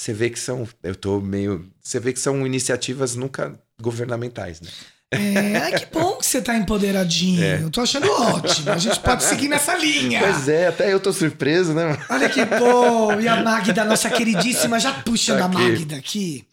[0.00, 0.68] Você vê que são.
[0.82, 1.70] Eu tô meio.
[1.80, 4.70] Você vê que são iniciativas nunca governamentais, né?
[5.10, 7.42] É, ai, que bom que você tá empoderadinho.
[7.42, 7.62] É.
[7.62, 8.70] Eu tô achando ótimo.
[8.70, 10.20] A gente pode seguir nessa linha.
[10.20, 11.96] Pois é, até eu tô surpreso, né?
[12.10, 13.18] Olha que bom!
[13.18, 15.56] E a Magda, nossa queridíssima, já puxando Tá a aqui.
[15.56, 16.44] Magda aqui.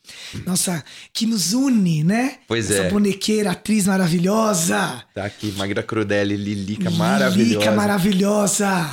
[0.45, 2.35] Nossa, que nos une, né?
[2.47, 2.89] Pois Essa é.
[2.89, 5.03] bonequeira, atriz maravilhosa.
[5.13, 7.59] Tá aqui, Magra Crudelli, Lilica maravilhosa.
[7.59, 8.89] Lica maravilhosa.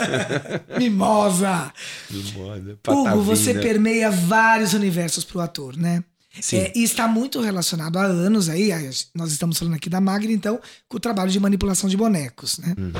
[0.78, 1.72] Mimosa.
[2.10, 6.02] Mimosa, Hugo, você permeia vários universos pro ator, né?
[6.40, 6.58] Sim.
[6.58, 8.70] É, e está muito relacionado há anos aí,
[9.14, 12.74] nós estamos falando aqui da Magda, então, com o trabalho de manipulação de bonecos, né?
[12.76, 12.92] Uhum.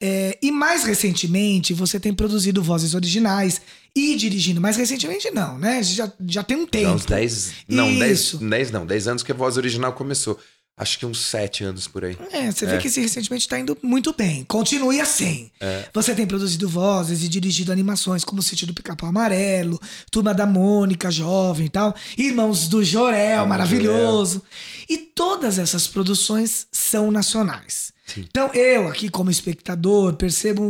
[0.00, 3.60] É, e mais recentemente, você tem produzido vozes originais
[3.94, 4.60] e dirigindo.
[4.60, 5.82] Mais recentemente, não, né?
[5.82, 6.92] Já, já tem um Já tempo.
[6.92, 7.52] uns 10.
[7.68, 8.38] Não, 10, Isso.
[8.38, 10.38] 10 não, 10 anos que a voz original começou.
[10.78, 12.16] Acho que uns 7 anos por aí.
[12.30, 12.78] É, você vê É.
[12.78, 14.44] que esse recentemente está indo muito bem.
[14.44, 15.50] Continue assim.
[15.92, 20.46] Você tem produzido vozes e dirigido animações como o Sítio do Pica-Pau Amarelo, Turma da
[20.46, 24.42] Mônica, Jovem e tal, Irmãos do Jorel, maravilhoso.
[24.88, 27.92] E todas essas produções são nacionais.
[28.06, 28.24] Sim.
[28.30, 30.62] Então eu, aqui como espectador, percebo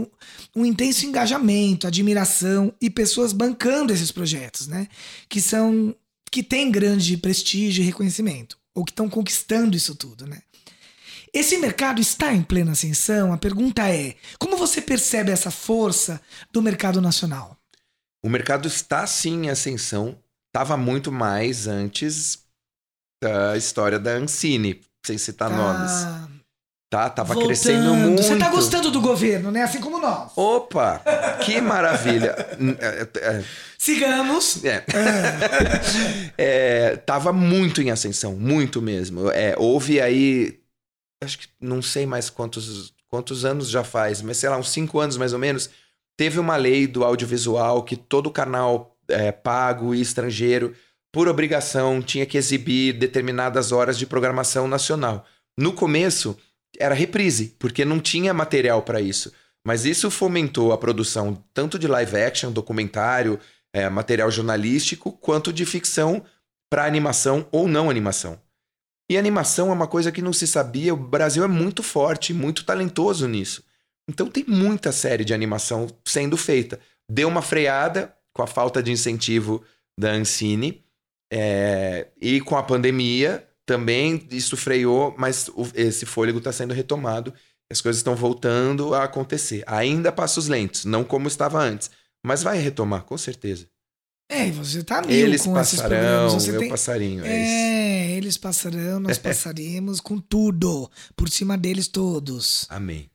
[0.56, 4.88] um, um intenso engajamento, admiração e pessoas bancando esses projetos, né?
[5.28, 5.94] Que são.
[6.32, 10.42] que têm grande prestígio e reconhecimento ou que estão conquistando isso tudo, né?
[11.32, 13.32] Esse mercado está em plena ascensão?
[13.32, 17.56] A pergunta é: como você percebe essa força do mercado nacional?
[18.22, 20.18] O mercado está sim em ascensão.
[20.52, 22.44] Tava muito mais antes
[23.22, 25.92] da história da Ancine, sem citar nomes.
[26.90, 27.48] Tá, tava voltando.
[27.48, 28.22] crescendo muito.
[28.22, 29.62] Você tá gostando do governo, né?
[29.62, 30.32] Assim como nós.
[30.34, 31.02] Opa,
[31.44, 32.34] que maravilha.
[33.78, 34.64] Sigamos.
[34.64, 34.84] É.
[36.40, 39.28] É, tava muito em ascensão, muito mesmo.
[39.30, 40.60] É, houve aí,
[41.20, 45.00] acho que não sei mais quantos, quantos anos já faz, mas sei lá, uns cinco
[45.00, 45.68] anos mais ou menos,
[46.16, 50.76] teve uma lei do audiovisual que todo canal é, pago e estrangeiro,
[51.12, 55.26] por obrigação, tinha que exibir determinadas horas de programação nacional.
[55.58, 56.36] No começo,
[56.78, 59.32] era reprise, porque não tinha material para isso.
[59.66, 63.40] Mas isso fomentou a produção tanto de live action, documentário,
[63.78, 66.24] é, material jornalístico, quanto de ficção
[66.70, 68.40] para animação ou não animação.
[69.10, 72.64] E animação é uma coisa que não se sabia, o Brasil é muito forte, muito
[72.64, 73.64] talentoso nisso.
[74.08, 76.78] Então tem muita série de animação sendo feita.
[77.10, 79.62] Deu uma freada com a falta de incentivo
[79.98, 80.84] da Ancine,
[81.32, 87.34] é, e com a pandemia também isso freou, mas o- esse fôlego está sendo retomado.
[87.70, 89.62] As coisas estão voltando a acontecer.
[89.66, 91.90] Ainda passos lentos, não como estava antes.
[92.24, 93.66] Mas vai retomar, com certeza.
[94.30, 96.30] É, e você tá mil Eles com esses passarão.
[96.30, 96.68] Você meu tem...
[96.68, 97.24] passarinho.
[97.24, 97.52] É, isso.
[97.52, 100.90] É, eles passarão, nós passaremos com tudo.
[101.16, 102.66] Por cima deles todos.
[102.68, 103.10] Amém.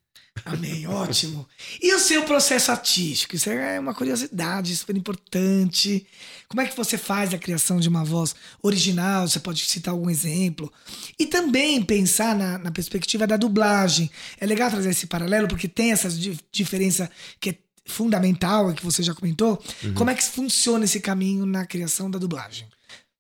[0.46, 1.48] Amém, ótimo.
[1.80, 3.36] E o seu processo artístico?
[3.36, 6.08] Isso é uma curiosidade super importante.
[6.48, 9.28] Como é que você faz a criação de uma voz original?
[9.28, 10.74] Você pode citar algum exemplo?
[11.20, 14.10] E também pensar na, na perspectiva da dublagem.
[14.40, 17.08] É legal trazer esse paralelo, porque tem essa di- diferença
[17.40, 19.62] que é fundamental, que você já comentou.
[19.96, 22.68] Como é que funciona esse caminho na criação da dublagem?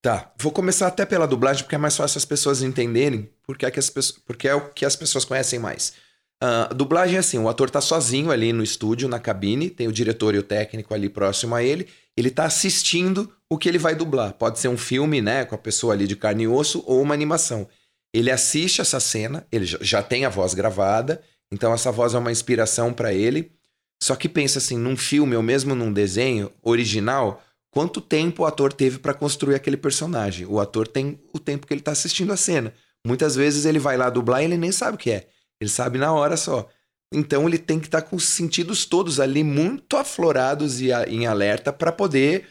[0.01, 3.71] Tá, vou começar até pela dublagem, porque é mais fácil as pessoas entenderem, porque é,
[3.71, 5.93] que as pessoas, porque é o que as pessoas conhecem mais.
[6.41, 9.93] A dublagem é assim, o ator tá sozinho ali no estúdio, na cabine, tem o
[9.93, 13.95] diretor e o técnico ali próximo a ele, ele tá assistindo o que ele vai
[13.95, 14.33] dublar.
[14.33, 17.13] Pode ser um filme, né, com a pessoa ali de carne e osso, ou uma
[17.13, 17.65] animação.
[18.13, 22.31] Ele assiste essa cena, ele já tem a voz gravada, então essa voz é uma
[22.31, 23.53] inspiração para ele.
[24.01, 28.73] Só que pensa assim, num filme ou mesmo num desenho original, quanto tempo o ator
[28.73, 30.45] teve para construir aquele personagem?
[30.45, 32.73] O ator tem o tempo que ele tá assistindo a cena.
[33.05, 35.27] Muitas vezes ele vai lá dublar e ele nem sabe o que é.
[35.59, 36.69] Ele sabe na hora só.
[37.13, 41.25] Então ele tem que estar com os sentidos todos ali muito aflorados e a- em
[41.27, 42.47] alerta para poder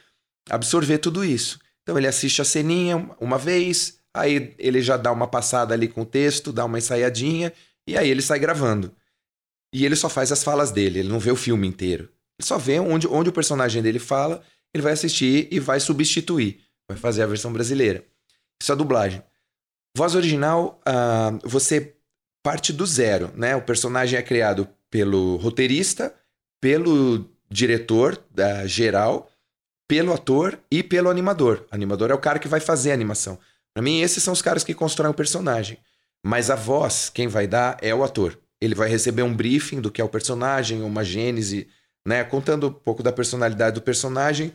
[0.49, 1.59] absorver tudo isso.
[1.83, 6.03] Então ele assiste a ceninha uma vez, aí ele já dá uma passada ali com
[6.03, 7.53] o texto, dá uma ensaiadinha
[7.87, 8.95] e aí ele sai gravando.
[9.73, 12.05] E ele só faz as falas dele, ele não vê o filme inteiro.
[12.39, 14.43] Ele só vê onde, onde o personagem dele fala,
[14.75, 16.61] ele vai assistir e vai substituir.
[16.89, 18.05] Vai fazer a versão brasileira.
[18.61, 19.23] Isso é dublagem.
[19.97, 21.95] Voz original, ah, você
[22.43, 23.55] parte do zero, né?
[23.55, 26.15] O personagem é criado pelo roteirista,
[26.61, 29.31] pelo diretor da geral,
[29.89, 31.67] pelo ator e pelo animador.
[31.71, 33.39] O animador é o cara que vai fazer a animação.
[33.75, 35.79] Pra mim, esses são os caras que constroem o personagem.
[36.25, 38.39] Mas a voz, quem vai dar é o ator.
[38.63, 41.67] Ele vai receber um briefing do que é o personagem, uma gênese,
[42.07, 42.23] né?
[42.23, 44.53] Contando um pouco da personalidade do personagem.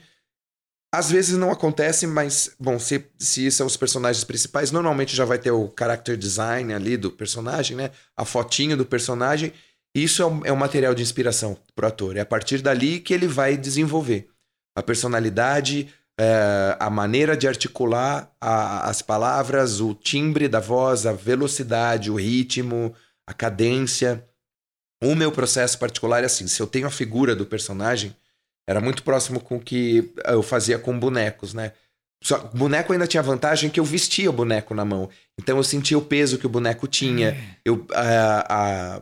[0.96, 5.38] Às vezes não acontece, mas, bom, se, se são os personagens principais, normalmente já vai
[5.38, 7.92] ter o character design ali do personagem, né?
[8.16, 9.52] A fotinho do personagem.
[9.94, 12.16] Isso é um, é um material de inspiração pro ator.
[12.16, 14.30] É a partir dali que ele vai desenvolver
[14.74, 21.12] a personalidade, é, a maneira de articular a, as palavras, o timbre da voz, a
[21.12, 22.96] velocidade, o ritmo,
[23.28, 24.26] a cadência.
[25.04, 28.16] O meu processo particular é assim: se eu tenho a figura do personagem,
[28.68, 31.74] era muito próximo com o que eu fazia com bonecos, né?
[32.24, 35.10] Só, boneco ainda tinha vantagem que eu vestia o boneco na mão.
[35.40, 37.38] Então eu sentia o peso que o boneco tinha.
[37.64, 39.02] Eu, a, a,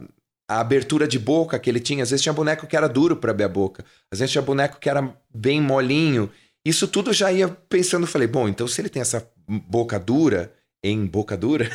[0.49, 2.03] a, abertura de boca que ele tinha.
[2.03, 3.85] Às vezes tinha boneco que era duro para abrir a boca.
[4.11, 6.29] Às vezes tinha boneco que era bem molinho.
[6.65, 8.05] Isso tudo já ia pensando.
[8.05, 10.51] Falei, bom, então se ele tem essa boca dura,
[10.87, 11.69] em boca dura,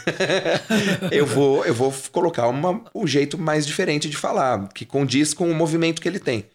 [1.11, 5.51] eu vou eu vou colocar uma, um jeito mais diferente de falar, que condiz com
[5.51, 6.47] o movimento que ele tem.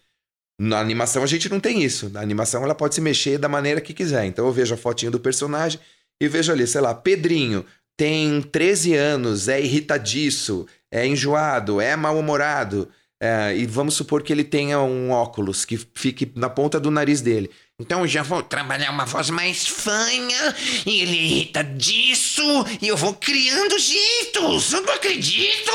[0.59, 2.09] Na animação a gente não tem isso.
[2.09, 4.25] Na animação ela pode se mexer da maneira que quiser.
[4.25, 5.79] Então eu vejo a fotinha do personagem
[6.21, 7.65] e vejo ali, sei lá, Pedrinho
[7.97, 12.89] tem 13 anos, é irritadiço, é enjoado, é mal-humorado.
[13.21, 17.21] É, e vamos supor que ele tenha um óculos que fique na ponta do nariz
[17.21, 17.49] dele.
[17.77, 22.41] Então eu já vou trabalhar uma voz mais fanha, e ele irrita disso,
[22.81, 25.71] e eu vou criando jeitos, eu não acredito!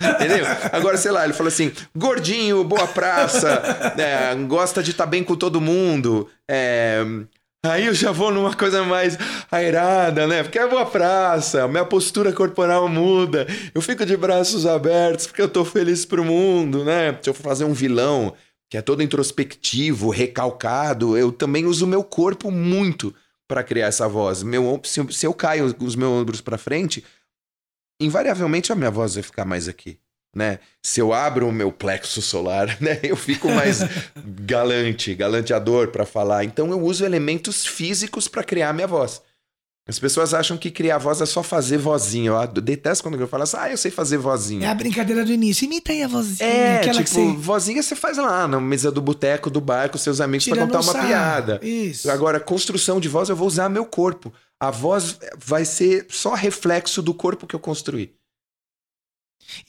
[0.00, 0.44] Entendeu?
[0.72, 3.62] Agora, sei lá, ele fala assim: gordinho, boa praça,
[3.96, 7.04] é, gosta de estar tá bem com todo mundo, é,
[7.64, 9.18] Aí eu já vou numa coisa mais
[9.50, 10.42] airada, né?
[10.42, 15.48] Porque é boa praça, minha postura corporal muda, eu fico de braços abertos porque eu
[15.48, 17.18] tô feliz pro mundo, né?
[17.20, 18.34] Se eu for fazer um vilão,
[18.68, 23.14] que é todo introspectivo, recalcado, eu também uso o meu corpo muito
[23.46, 24.42] para criar essa voz.
[24.42, 27.04] Meu, se, se eu caio os meus ombros para frente,
[28.00, 29.98] invariavelmente a minha voz vai ficar mais aqui.
[30.34, 30.58] Né?
[30.82, 33.78] Se eu abro o meu plexo solar, né, eu fico mais
[34.44, 36.44] galante, galanteador para falar.
[36.44, 39.22] Então eu uso elementos físicos para criar a minha voz.
[39.88, 42.32] As pessoas acham que criar voz é só fazer vozinha.
[42.32, 44.66] Eu detesto quando eu falo assim, ah, eu sei fazer vozinha.
[44.66, 45.64] É a brincadeira do início.
[45.64, 46.48] Imita aí a vozinha.
[46.48, 47.32] É, tipo, você...
[47.36, 50.80] vozinha você faz lá na mesa do boteco, do bar, com seus amigos para contar
[50.80, 51.06] uma sarro.
[51.06, 51.60] piada.
[51.62, 52.10] Isso.
[52.10, 54.32] Agora, construção de voz, eu vou usar meu corpo.
[54.58, 58.12] A voz vai ser só reflexo do corpo que eu construí.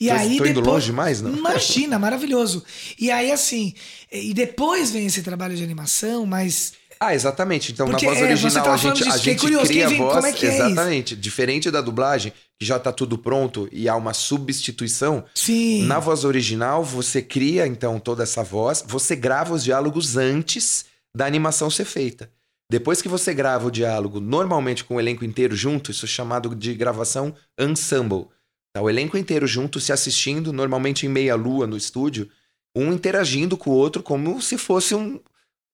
[0.00, 1.32] E aí tô depois, indo longe demais, não?
[1.32, 2.64] Imagina, maravilhoso.
[2.98, 3.72] E aí, assim,
[4.10, 7.72] e depois vem esse trabalho de animação, mas ah, exatamente.
[7.72, 10.24] Então Porque, na voz é, original a gente, a gente curioso, cria a voz.
[10.24, 11.14] É é exatamente.
[11.14, 15.24] É Diferente da dublagem, que já tá tudo pronto e há uma substituição.
[15.34, 15.84] Sim.
[15.84, 21.26] Na voz original, você cria então toda essa voz, você grava os diálogos antes da
[21.26, 22.30] animação ser feita.
[22.70, 26.54] Depois que você grava o diálogo, normalmente com o elenco inteiro junto, isso é chamado
[26.54, 28.26] de gravação ensemble.
[28.74, 32.28] Tá o elenco inteiro junto se assistindo, normalmente em meia lua no estúdio,
[32.76, 35.18] um interagindo com o outro como se fosse um,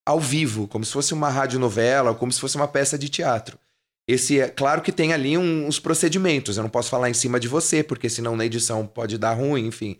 [0.06, 3.58] ao vivo, como se fosse uma radionovela, como se fosse uma peça de teatro.
[4.06, 6.56] Esse é claro que tem ali um, uns procedimentos.
[6.56, 9.66] Eu não posso falar em cima de você, porque senão na edição pode dar ruim,
[9.66, 9.98] enfim.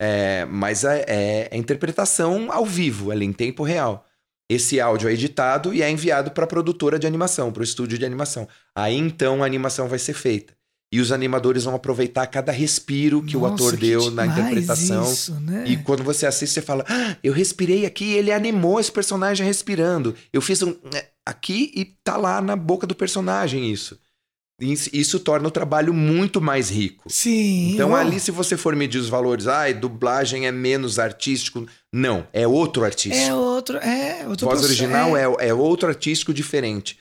[0.00, 4.04] É, mas é, é, é interpretação ao vivo, ali em tempo real.
[4.50, 7.96] Esse áudio é editado e é enviado para a produtora de animação, para o estúdio
[7.96, 8.46] de animação.
[8.74, 10.54] Aí então a animação vai ser feita.
[10.94, 15.02] E os animadores vão aproveitar cada respiro que Nossa, o ator que deu na interpretação.
[15.02, 15.64] Isso, né?
[15.66, 20.14] E quando você assiste, você fala: ah, eu respirei aqui, ele animou esse personagem respirando.
[20.32, 20.68] Eu fiz um.
[20.68, 23.98] Né, aqui e tá lá na boca do personagem isso.
[24.60, 27.10] Isso torna o trabalho muito mais rico.
[27.10, 27.72] Sim.
[27.72, 31.66] Então, ali, se você for medir os valores, ai, dublagem é menos artístico.
[31.92, 33.16] Não, é outro artístico.
[33.20, 33.78] É outro.
[33.78, 35.22] É outro Voz original é...
[35.22, 36.96] é, é outro artístico diferente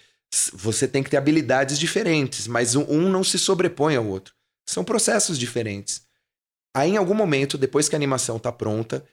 [0.54, 4.34] você tem que ter habilidades diferentes, mas um não se sobrepõe ao outro.
[4.66, 6.04] São processos diferentes.
[6.76, 9.06] Aí, em algum momento, depois que a animação está pronta,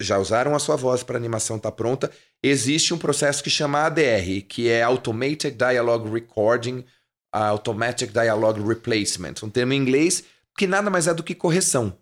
[0.00, 2.10] já usaram a sua voz para a animação estar tá pronta,
[2.42, 6.84] existe um processo que chama ADR, que é Automated Dialogue Recording,
[7.32, 10.24] Automatic Dialogue Replacement, um termo em inglês
[10.58, 11.96] que nada mais é do que correção.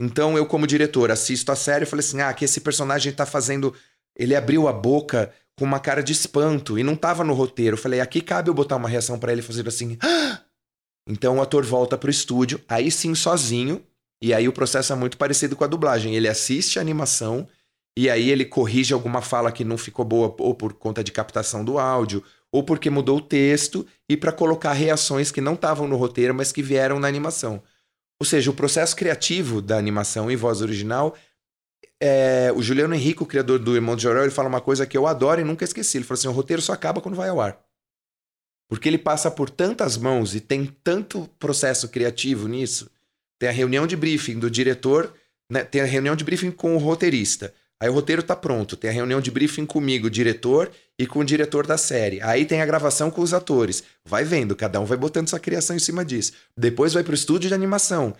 [0.00, 3.24] Então, eu, como diretor, assisto a série e falei assim: ah, que esse personagem está
[3.24, 3.74] fazendo.
[4.16, 7.74] Ele abriu a boca com uma cara de espanto e não tava no roteiro.
[7.74, 9.96] Eu falei, aqui cabe eu botar uma reação para ele fazer assim.
[10.00, 10.40] Ah!
[11.06, 13.84] Então o ator volta pro estúdio, aí sim sozinho,
[14.22, 16.16] e aí o processo é muito parecido com a dublagem.
[16.16, 17.46] Ele assiste a animação
[17.94, 21.62] e aí ele corrige alguma fala que não ficou boa ou por conta de captação
[21.62, 25.96] do áudio, ou porque mudou o texto e para colocar reações que não estavam no
[25.96, 27.62] roteiro, mas que vieram na animação.
[28.20, 31.14] Ou seja, o processo criativo da animação em voz original
[32.06, 34.94] é, o Juliano Henrique, o criador do Irmão de Jorel, ele fala uma coisa que
[34.94, 35.96] eu adoro e nunca esqueci.
[35.96, 37.58] Ele falou assim: o roteiro só acaba quando vai ao ar.
[38.68, 42.90] Porque ele passa por tantas mãos e tem tanto processo criativo nisso.
[43.38, 45.14] Tem a reunião de briefing do diretor,
[45.50, 45.64] né?
[45.64, 47.54] tem a reunião de briefing com o roteirista.
[47.80, 48.76] Aí o roteiro tá pronto.
[48.76, 52.20] Tem a reunião de briefing comigo, diretor, e com o diretor da série.
[52.20, 53.82] Aí tem a gravação com os atores.
[54.04, 56.32] Vai vendo, cada um vai botando sua criação em cima disso.
[56.56, 58.14] Depois vai pro estúdio de animação.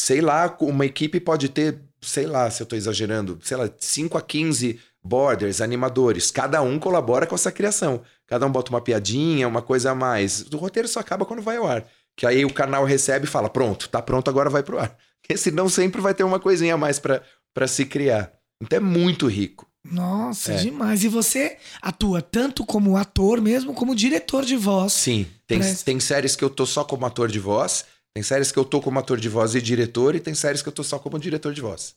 [0.00, 4.16] Sei lá, uma equipe pode ter sei lá se eu tô exagerando, sei lá, 5
[4.18, 6.30] a 15 borders, animadores.
[6.30, 8.02] Cada um colabora com essa criação.
[8.26, 10.42] Cada um bota uma piadinha, uma coisa a mais.
[10.52, 11.84] O roteiro só acaba quando vai ao ar.
[12.16, 14.96] Que aí o canal recebe e fala: pronto, tá pronto, agora vai pro ar.
[15.20, 18.32] Porque senão sempre vai ter uma coisinha a mais para se criar.
[18.62, 19.66] Então é muito rico.
[19.84, 20.56] Nossa, É.
[20.56, 21.04] demais.
[21.04, 24.92] E você atua tanto como ator mesmo, como diretor de voz.
[24.94, 28.52] Sim, tem, Parece- tem séries que eu tô só como ator de voz, tem séries
[28.52, 30.84] que eu tô como ator de voz e diretor, e tem séries que eu tô
[30.84, 31.96] só como diretor de voz.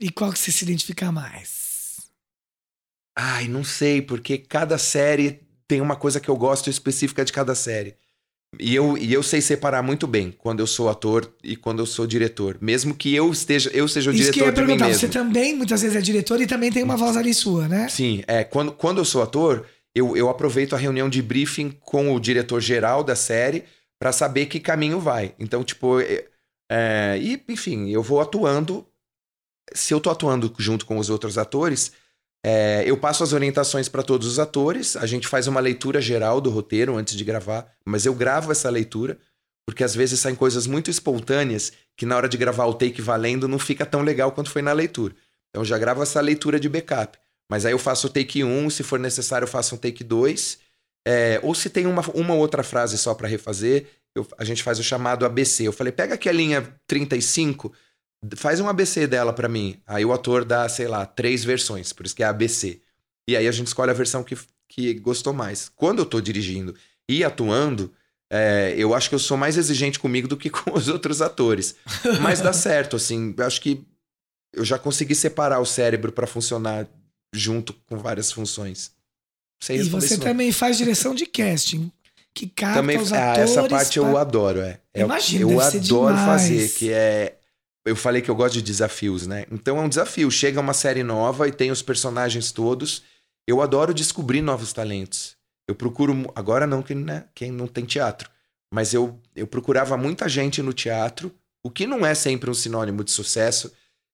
[0.00, 1.96] E qual que você se identifica mais?
[3.16, 7.54] Ai, não sei, porque cada série tem uma coisa que eu gosto específica de cada
[7.54, 7.96] série.
[8.58, 11.86] E eu, e eu sei separar muito bem quando eu sou ator e quando eu
[11.86, 12.56] sou diretor.
[12.60, 14.86] Mesmo que eu esteja, eu seja o Isso que eu diretor ia de mim perguntar.
[14.86, 15.00] mesmo.
[15.00, 17.88] Você também, muitas vezes, é diretor e também tem uma voz ali sua, né?
[17.88, 18.44] Sim, é.
[18.44, 22.60] Quando, quando eu sou ator, eu, eu aproveito a reunião de briefing com o diretor
[22.60, 23.64] geral da série
[24.04, 25.34] pra saber que caminho vai.
[25.38, 26.26] Então, tipo, é,
[26.70, 28.86] é, e, enfim, eu vou atuando.
[29.72, 31.90] Se eu tô atuando junto com os outros atores,
[32.44, 36.38] é, eu passo as orientações pra todos os atores, a gente faz uma leitura geral
[36.38, 39.18] do roteiro antes de gravar, mas eu gravo essa leitura,
[39.66, 43.48] porque às vezes saem coisas muito espontâneas que na hora de gravar o take valendo
[43.48, 45.16] não fica tão legal quanto foi na leitura.
[45.48, 47.18] Então já gravo essa leitura de backup.
[47.50, 50.58] Mas aí eu faço o take 1, se for necessário eu faço um take 2.
[51.06, 54.78] É, ou se tem uma, uma outra frase só pra refazer, eu- a gente faz
[54.78, 55.64] o chamado ABC.
[55.66, 57.72] Eu falei, pega aqui a linha 35,
[58.36, 59.80] faz um ABC dela pra mim.
[59.86, 62.80] Aí o ator dá, sei lá, três versões, por isso que é ABC.
[63.28, 64.36] E aí a gente escolhe a versão que,
[64.68, 65.68] que gostou mais.
[65.68, 66.74] Quando eu tô dirigindo
[67.08, 67.92] e atuando,
[68.32, 71.76] é, eu acho que eu sou mais exigente comigo do que com os outros atores.
[72.22, 73.34] Mas dá certo, assim.
[73.36, 73.84] Eu acho que
[74.54, 76.86] eu já consegui separar o cérebro pra funcionar
[77.34, 78.92] junto com várias funções.
[79.60, 81.90] Sei E você também faz direção de casting,
[82.34, 83.50] que capta Também, os ah, atores.
[83.50, 84.80] essa parte eu pra- adoro, é.
[84.92, 87.36] É Imagino, eu adoro fazer, que é.
[87.86, 89.44] Eu falei que eu gosto de desafios, né?
[89.52, 90.30] Então é um desafio.
[90.30, 93.02] Chega uma série nova e tem os personagens todos.
[93.46, 95.36] Eu adoro descobrir novos talentos.
[95.68, 96.30] Eu procuro.
[96.34, 98.30] Agora não, que, né, quem não tem teatro.
[98.72, 103.04] Mas eu, eu procurava muita gente no teatro, o que não é sempre um sinônimo
[103.04, 103.70] de sucesso.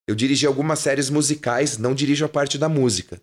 [0.07, 3.23] Eu dirigi algumas séries musicais, não dirijo a parte da música.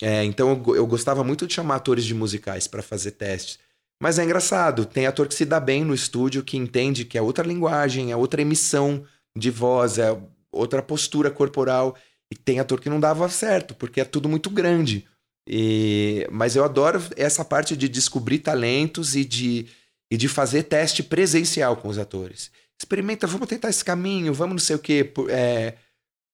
[0.00, 3.58] É, então eu, eu gostava muito de chamar atores de musicais para fazer testes.
[4.00, 7.22] Mas é engraçado, tem ator que se dá bem no estúdio, que entende que é
[7.22, 9.04] outra linguagem, é outra emissão
[9.36, 10.16] de voz, é
[10.52, 11.96] outra postura corporal.
[12.32, 15.06] E tem ator que não dava certo, porque é tudo muito grande.
[15.48, 19.66] E- Mas eu adoro essa parte de descobrir talentos e de,
[20.10, 22.50] e de fazer teste presencial com os atores.
[22.80, 25.10] Experimenta, vamos tentar esse caminho, vamos não sei o quê.
[25.30, 25.74] é,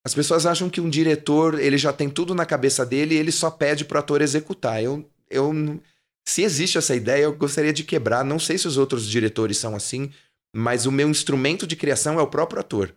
[0.04, 3.32] As pessoas acham que um diretor ele já tem tudo na cabeça dele e ele
[3.32, 4.82] só pede pro ator executar.
[4.82, 5.80] Eu, eu,
[6.28, 8.22] se existe essa ideia, eu gostaria de quebrar.
[8.22, 10.12] Não sei se os outros diretores são assim,
[10.54, 12.94] mas o meu instrumento de criação é o próprio ator.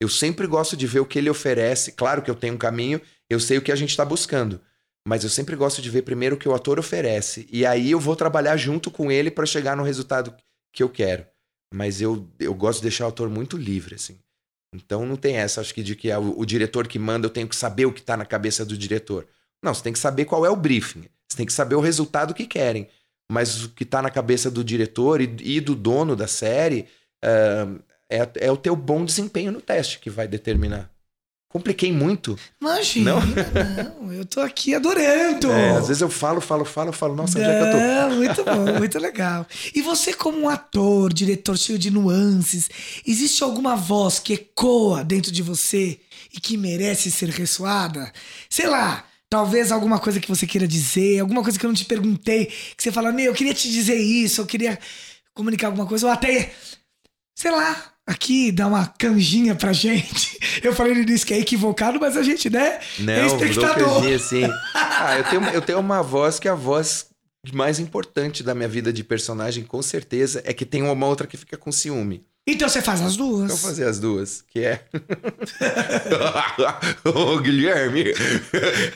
[0.00, 1.92] Eu sempre gosto de ver o que ele oferece.
[1.92, 4.60] Claro que eu tenho um caminho, eu sei o que a gente está buscando.
[5.06, 7.48] Mas eu sempre gosto de ver primeiro o que o ator oferece.
[7.50, 10.34] E aí eu vou trabalhar junto com ele para chegar no resultado
[10.72, 11.24] que eu quero.
[11.72, 14.18] Mas eu, eu gosto de deixar o ator muito livre, assim.
[14.74, 17.30] Então não tem essa, acho que de que é o, o diretor que manda, eu
[17.30, 19.26] tenho que saber o que está na cabeça do diretor.
[19.62, 21.04] Não, você tem que saber qual é o briefing.
[21.28, 22.88] Você tem que saber o resultado que querem.
[23.30, 26.86] Mas o que está na cabeça do diretor e, e do dono da série
[27.22, 27.66] ah,
[28.10, 30.90] é, é o teu bom desempenho no teste que vai determinar.
[31.48, 32.38] Compliquei muito.
[32.60, 34.12] Imagina, não?
[34.12, 35.50] eu tô aqui adorando.
[35.50, 37.78] É, às vezes eu falo, falo, falo, falo, nossa, onde é que eu tô?
[37.78, 39.46] Não, muito bom, muito legal.
[39.74, 42.68] E você, como um ator, diretor cheio de nuances,
[43.06, 45.98] existe alguma voz que ecoa dentro de você
[46.34, 48.12] e que merece ser ressoada?
[48.50, 51.86] Sei lá, talvez alguma coisa que você queira dizer, alguma coisa que eu não te
[51.86, 54.78] perguntei, que você fala, meu, eu queria te dizer isso, eu queria
[55.32, 56.52] comunicar alguma coisa, ou até,
[57.34, 60.38] sei lá, aqui dar uma canjinha pra gente.
[60.64, 62.80] Eu falei no início que é equivocado, mas a gente, né?
[62.80, 64.02] é Não, espectador.
[64.02, 64.42] Lucas assim.
[65.00, 67.06] Ah, eu tenho, eu tenho uma voz que é a voz
[67.52, 71.36] mais importante da minha vida de personagem, com certeza, é que tem uma outra que
[71.36, 72.26] fica com ciúme.
[72.50, 73.48] Então você faz as duas.
[73.48, 74.80] Vou fazer as duas, que é.
[77.04, 78.04] Ô, Guilherme,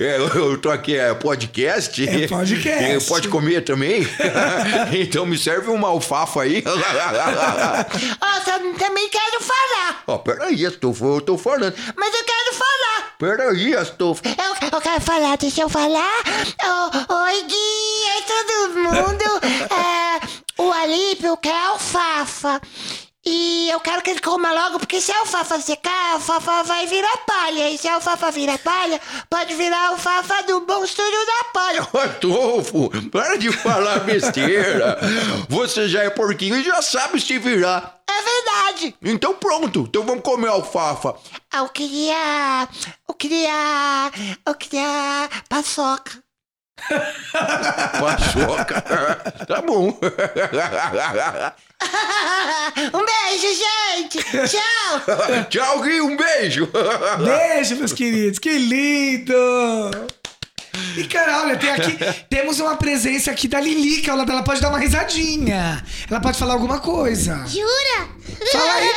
[0.01, 2.09] é, eu tô aqui, é podcast?
[2.09, 2.83] É podcast.
[2.83, 4.07] É, Pode comer também?
[4.99, 6.65] então me serve uma alfafa aí.
[8.23, 10.03] Ah, eu também quero falar.
[10.07, 11.75] Ó, peraí, Astolfo, eu tô falando.
[11.97, 13.17] Mas eu quero falar.
[13.19, 14.23] Peraí, Astolfo.
[14.25, 16.23] Eu, eu quero falar, deixa eu falar.
[16.65, 17.55] Ô, Oi, Gui,
[18.15, 19.25] oi todo mundo.
[19.75, 20.21] É,
[20.63, 22.61] o Alípio quer alfafa.
[23.25, 26.87] E eu quero que ele coma logo, porque se a alfafa secar, a alfafa vai
[26.87, 27.71] virar palha.
[27.71, 31.89] E se a alfafa virar palha, pode virar a alfafa do monstro da palha.
[32.05, 34.99] Astolfo, para de falar besteira.
[35.49, 38.01] Você já é porquinho e já sabe se virar.
[38.09, 38.97] É verdade.
[39.01, 41.15] Então pronto, então vamos comer alfafa.
[41.55, 42.69] Eu queria.
[43.09, 44.11] Eu queria.
[44.45, 45.31] Eu queria.
[45.49, 46.23] Paçoca.
[48.01, 48.81] Paçoca.
[49.47, 49.89] tá bom.
[52.93, 54.19] um beijo, gente!
[54.49, 55.01] Tchau!
[55.51, 56.69] Tchau, Gui, um beijo.
[57.25, 58.39] Beijo, meus queridos.
[58.39, 59.91] Que lindo!
[60.97, 64.11] E cara, olha, tem aqui, temos uma presença aqui da Lilica.
[64.11, 65.83] Ela, ela pode dar uma risadinha.
[66.11, 67.45] Ela pode falar alguma coisa.
[67.47, 68.09] Jura?
[68.51, 68.91] Fala aí.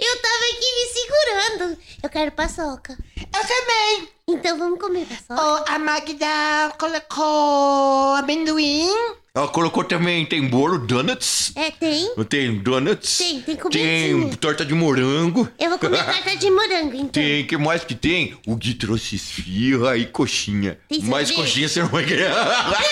[0.00, 1.78] Eu tava aqui me segurando.
[2.02, 2.98] Eu quero paçoca.
[3.16, 4.08] Eu também!
[4.28, 5.40] Então vamos comer paçoca?
[5.40, 8.90] Oh, a Magda colocou amendoim.
[9.34, 11.52] Ela colocou também, tem bolo, donuts.
[11.56, 12.14] É, tem.
[12.28, 13.16] Tem donuts.
[13.16, 14.36] Tem, tem Tem cobertinha.
[14.36, 15.48] torta de morango.
[15.58, 17.08] Eu vou comer torta de morango, então.
[17.12, 18.36] Tem, que mais que tem?
[18.46, 20.78] O Gui trouxe esfirra e coxinha.
[20.86, 21.46] Tem Mais sorvete?
[21.46, 22.30] coxinha você não vai querer.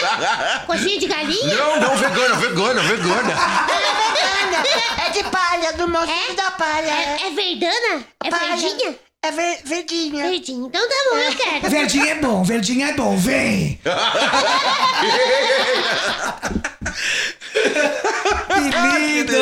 [0.66, 1.56] Coxinha de galinha?
[1.56, 3.22] Não, não, vegana, vegana, vegana.
[3.22, 4.64] Vegana.
[5.06, 6.34] É de palha, do nosso É?
[6.34, 6.90] da palha.
[6.90, 8.04] É, é verdana?
[8.24, 8.56] É Palha.
[8.56, 8.94] verdinha?
[9.22, 10.30] É ver- verdinha.
[10.30, 10.66] Verdinha.
[10.66, 11.68] Então tá bom, eu quero.
[11.70, 13.78] Verdinho é bom, verdinho é bom, vem!
[17.52, 18.60] que
[19.24, 19.32] lindo!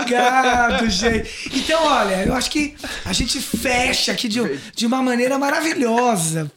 [0.00, 1.28] Obrigado, gente.
[1.52, 4.40] Então, olha, eu acho que a gente fecha aqui de,
[4.74, 6.50] de uma maneira maravilhosa.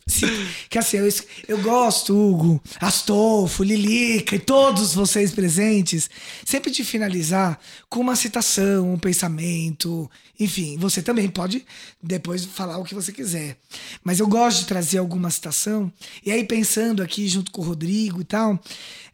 [0.69, 1.09] Que assim, eu,
[1.47, 6.09] eu gosto, Hugo, Astolfo, Lilica e todos vocês presentes,
[6.45, 10.09] sempre de finalizar com uma citação, um pensamento.
[10.39, 11.63] Enfim, você também pode
[12.01, 13.55] depois falar o que você quiser.
[14.03, 15.91] Mas eu gosto de trazer alguma citação.
[16.25, 18.59] E aí, pensando aqui junto com o Rodrigo e tal,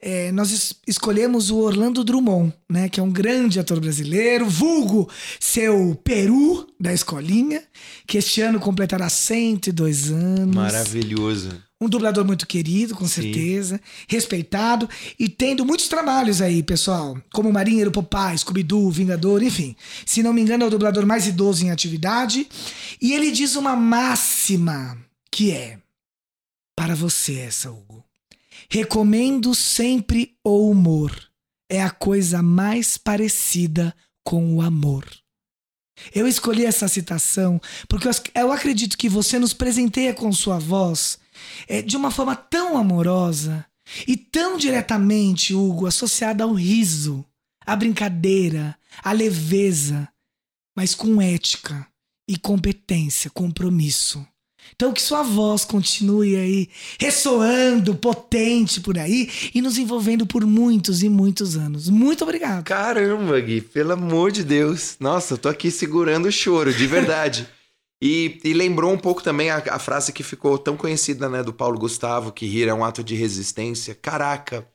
[0.02, 0.74] é, nós es-
[1.30, 2.90] escolhemos o Orlando Drummond, né?
[2.90, 5.08] Que é um grande ator brasileiro, vulgo
[5.40, 7.62] seu Peru da escolinha,
[8.08, 10.56] que este ano completará 102 anos.
[10.56, 11.50] Maravilhoso.
[11.80, 17.92] Um dublador muito querido, com certeza, respeitado e tendo muitos trabalhos aí, pessoal, como Marinheiro
[17.92, 19.76] Popeye, Scooby-Doo, Vingador, enfim.
[20.06, 22.48] Se não me engano, é o dublador mais idoso em atividade.
[23.02, 24.98] E ele diz uma máxima
[25.32, 25.78] que é
[26.76, 27.89] para você essa, Hugo.
[28.72, 31.12] Recomendo sempre o humor.
[31.70, 35.06] É a coisa mais parecida com o amor.
[36.14, 40.58] Eu escolhi essa citação porque eu ac- eu acredito que você nos presenteia com sua
[40.58, 41.20] voz
[41.68, 43.66] é, de uma forma tão amorosa
[44.08, 47.26] e tão diretamente, Hugo, associada ao riso,
[47.66, 50.08] à brincadeira, à leveza,
[50.76, 51.88] mas com ética
[52.28, 54.26] e competência, compromisso.
[54.76, 61.04] Então que sua voz continue aí ressoando, potente por aí e nos envolvendo por muitos
[61.04, 61.90] e muitos anos.
[61.90, 62.64] Muito obrigado.
[62.64, 64.96] Caramba, Gui, pelo amor de Deus.
[65.00, 67.48] Nossa, eu tô aqui segurando o choro, de verdade.
[68.02, 71.54] e, e lembrou um pouco também a, a frase que ficou tão conhecida, né, do
[71.54, 73.94] Paulo Gustavo, que rir é um ato de resistência.
[73.96, 74.68] Caraca,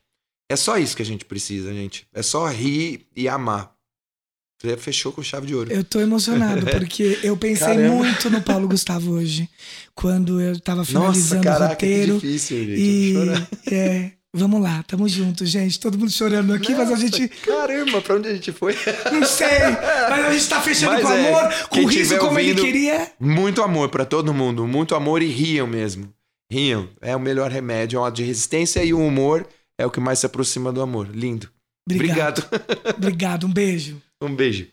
[0.50, 2.06] é só isso que a gente precisa, gente.
[2.12, 3.73] É só rir e amar.
[4.64, 5.70] Você fechou com chave de ouro.
[5.70, 7.94] Eu tô emocionado, porque eu pensei Caramba.
[7.94, 9.48] muito no Paulo Gustavo hoje,
[9.94, 12.20] quando eu tava Nossa, finalizando o caraca, roteiro.
[12.20, 12.80] que difícil, gente.
[12.80, 13.32] E Eu
[13.76, 15.78] é, vamos lá, tamo junto, gente.
[15.78, 18.74] Todo mundo chorando aqui, mas a gente Caramba, pra onde a gente foi?
[19.12, 19.48] não sei.
[20.08, 23.12] Mas a gente tá fechando Mas com é, amor, com riso como ele queria.
[23.20, 26.08] Muito amor pra todo mundo, muito amor e riam mesmo.
[26.50, 26.88] Riam.
[27.00, 29.46] É o melhor remédio, é um ato de resistência e o humor
[29.78, 31.08] é o que mais se aproxima do amor.
[31.12, 31.48] Lindo.
[31.90, 32.44] Obrigado.
[32.46, 32.96] Obrigado.
[32.96, 34.00] Obrigado, um beijo.
[34.24, 34.66] Um beijo.